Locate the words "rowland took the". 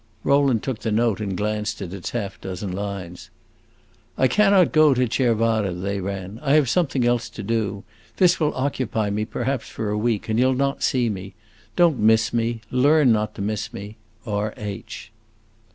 0.23-0.91